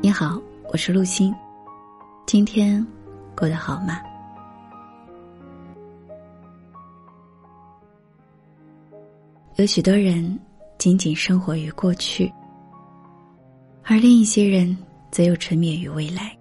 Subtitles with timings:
[0.00, 0.40] 你好，
[0.72, 1.34] 我是陆欣。
[2.26, 2.84] 今天
[3.36, 4.00] 过得好吗？
[9.56, 10.38] 有许多人
[10.78, 12.32] 仅仅生活于过去，
[13.82, 14.76] 而另一些人
[15.10, 16.38] 则又沉湎于未来，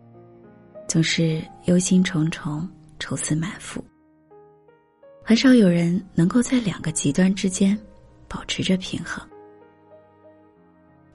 [0.87, 2.67] 总是忧心忡忡、
[2.99, 3.83] 愁思满腹。
[5.23, 7.77] 很少有人能够在两个极端之间
[8.27, 9.27] 保持着平衡。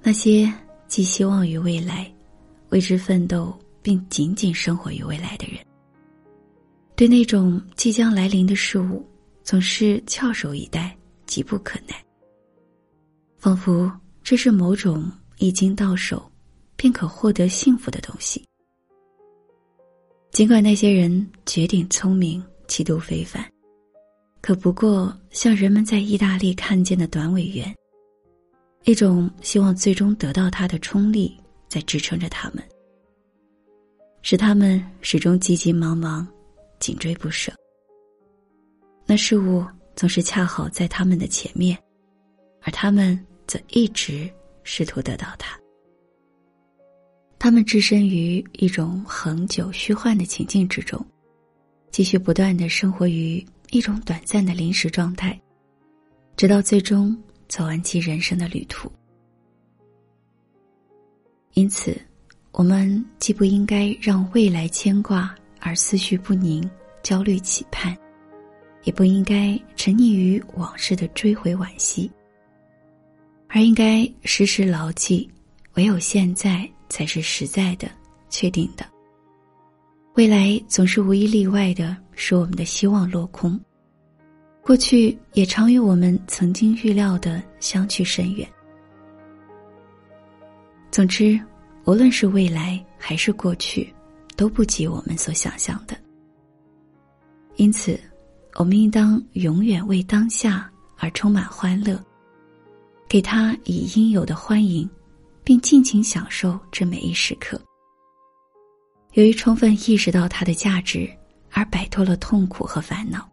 [0.03, 0.53] 那些
[0.93, 2.07] 寄希望于未来。
[2.69, 5.57] 为之奋斗，并仅仅生活于未来的人，
[6.95, 9.03] 对那种即将来临的事物，
[9.43, 11.95] 总是翘首以待，急不可耐。
[13.39, 13.91] 仿佛
[14.23, 16.31] 这是某种一经到手，
[16.77, 18.45] 便可获得幸福的东西。
[20.31, 23.43] 尽管那些人绝顶聪明，气度非凡，
[24.43, 27.75] 可不过像人们在意大利看见的短尾猿，
[28.85, 31.36] 一种希望最终得到它的冲力。
[31.68, 32.62] 在支撑着他们，
[34.20, 36.28] 使他们始终急急忙忙、
[36.78, 37.50] 紧追不舍。
[39.06, 39.64] 那事物
[39.97, 41.75] 总是恰好在他们的前面，
[42.60, 44.30] 而他们则一直
[44.64, 45.58] 试图得到它。
[47.38, 51.03] 他们置身于一种恒久虚幻的情境之中，
[51.91, 55.41] 继续不断的生活于一种短暂的临时状态，
[56.36, 57.16] 直到最终
[57.53, 58.91] 走完其人生的旅途。
[61.53, 62.00] 因此，
[62.50, 66.67] 我们既不应该让未来牵挂而思绪不宁、
[67.03, 67.94] 焦虑期盼，
[68.84, 72.11] 也不应该沉溺于往事的追悔惋惜，
[73.48, 75.31] 而应该时时牢记：
[75.75, 77.87] 唯有现在才是实在的、
[78.31, 78.87] 确定的。
[80.14, 83.61] 未来总是无一例外的使我们的希望落空，
[84.64, 88.48] 过去也常与我们曾经预料的相去甚远。
[90.88, 91.38] 总之，
[91.84, 93.92] 无论是未来还是过去，
[94.36, 95.96] 都不及我们所想象的。
[97.56, 97.98] 因此，
[98.54, 102.00] 我们应当永远为当下而充满欢乐，
[103.08, 104.88] 给他以应有的欢迎，
[105.42, 107.60] 并尽情享受这每一时刻。
[109.14, 111.10] 由于充分意识到它的价值，
[111.50, 113.28] 而摆脱了痛苦和烦恼。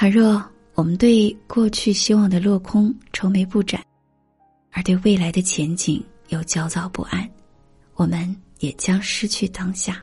[0.00, 3.84] 倘若我们对过去希望的落空愁眉不展，
[4.70, 7.30] 而对未来的前景又焦躁不安，
[7.96, 10.00] 我们也将失去当下。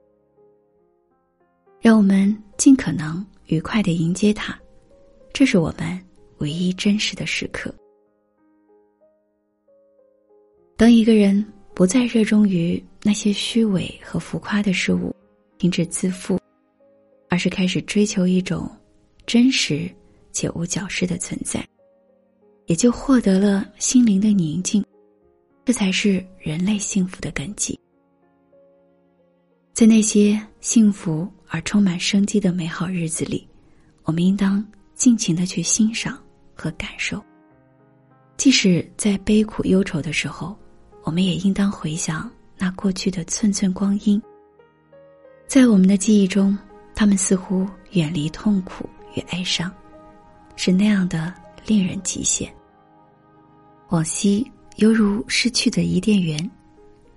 [1.81, 4.56] 让我们尽可能愉快的迎接它，
[5.34, 6.00] 这是我们
[6.38, 7.74] 唯一真实的时刻。
[10.75, 11.44] 当一个人
[11.74, 15.12] 不再热衷于那些虚伪和浮夸的事物，
[15.58, 16.40] 停止自负，
[17.29, 18.69] 而是开始追求一种
[19.28, 19.88] 真实
[20.32, 21.64] 且无矫饰的存在。
[22.66, 24.84] 也就获得了心灵的宁静，
[25.64, 27.80] 这才是人类幸福的根基。
[29.72, 33.48] 在那些幸福而充满生机的美好日子里，
[34.04, 34.66] 我们应当
[34.96, 36.22] 尽情的去欣赏
[36.56, 37.24] 和感受。
[38.36, 40.54] 即使在悲苦忧愁的时候，
[41.04, 44.22] 我们也应当回想那过去的寸寸光阴。
[45.48, 46.58] 在我们的记忆中，
[46.94, 49.72] 他们似乎远离痛苦与哀伤，
[50.55, 51.33] 是那样的
[51.66, 52.53] 令人极限。
[53.89, 56.38] 往昔犹如失去的伊甸园，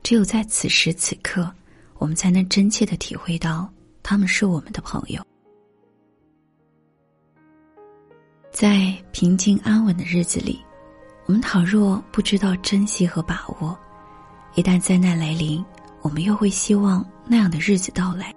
[0.02, 1.52] 只有在此时此刻，
[1.98, 3.70] 我们才能真切的体会到
[4.02, 5.22] 他们是我们的朋友。
[8.50, 10.58] 在平静安稳的日子里，
[11.26, 13.78] 我们倘若不知道珍惜和把握，
[14.54, 15.62] 一旦灾难来临，
[16.00, 18.34] 我们又会希望那样的日子到来，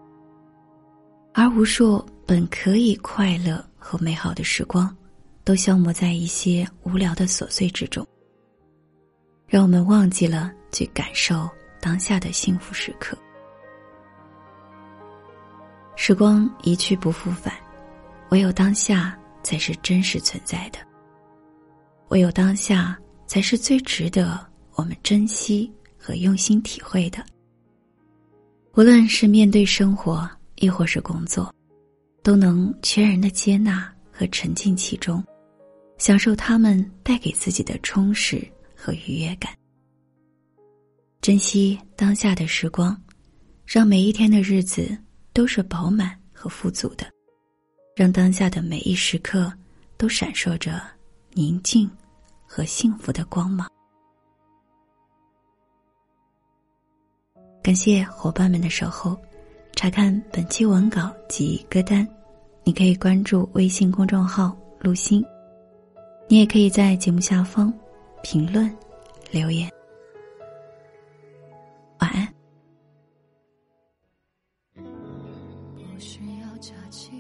[1.34, 4.96] 而无数本可以快乐和美好的时光，
[5.44, 8.06] 都消磨在一些无聊的琐碎之中。
[9.46, 13.18] 让我们忘记了去感受当下的幸福时刻。
[15.96, 17.54] 时光一去不复返，
[18.30, 20.80] 唯有当下才是真实存在的。
[22.08, 22.98] 唯有当下
[23.28, 24.40] 才是最值得
[24.76, 27.24] 我们珍惜和用心体会的。
[28.76, 31.54] 无论是面对生活，亦或是工作，
[32.24, 35.24] 都能全然的接纳和沉浸其中，
[35.98, 38.44] 享受他们带给自己的充实。
[38.86, 39.58] 和愉悦感，
[41.22, 43.02] 珍惜当下的时光，
[43.66, 44.98] 让每一天的日子
[45.32, 47.10] 都是饱满和富足的，
[47.96, 49.50] 让当下的每一时刻
[49.96, 50.82] 都闪烁着
[51.32, 51.90] 宁静
[52.46, 53.72] 和幸福的光芒。
[57.64, 59.18] 感谢伙伴们的守候，
[59.84, 62.08] 查看本期文稿及歌单
[62.64, 65.22] 你可以关注微信公众号陆心
[66.30, 67.70] 你也可以在节目下方
[68.22, 68.74] 评论
[69.30, 69.70] 留言。
[72.00, 72.34] 晚安。
[74.74, 77.12] 不需要假期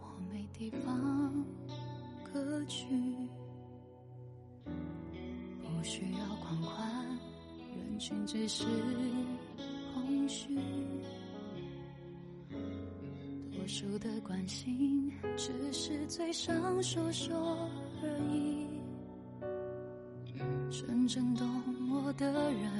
[0.00, 1.44] 我没地方
[2.32, 2.86] 歌曲。
[4.64, 6.90] 不需要狂欢
[7.76, 8.64] 人群只是
[9.92, 10.58] 空虚。
[13.64, 17.34] 多数的关心，只是嘴上说说
[18.02, 18.66] 而已。
[20.70, 21.46] 真正懂
[21.90, 22.70] 我的人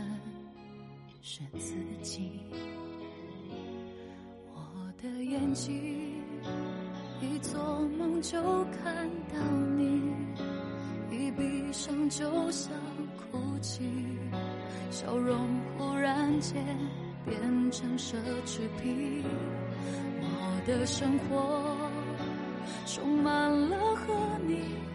[1.22, 2.32] 是自己。
[4.52, 6.22] 我的眼睛
[7.22, 7.58] 一做
[7.96, 9.40] 梦就看到
[9.78, 10.12] 你，
[11.10, 12.70] 一闭上就想
[13.32, 13.88] 哭泣，
[14.90, 15.48] 笑容
[15.78, 16.62] 忽然间
[17.24, 17.40] 变
[17.70, 19.24] 成奢侈品。
[20.66, 21.76] 的生活
[22.86, 24.14] 充满了和
[24.46, 24.93] 你。